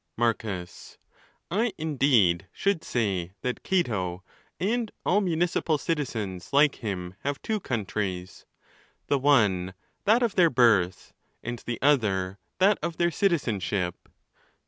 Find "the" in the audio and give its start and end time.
11.67-11.77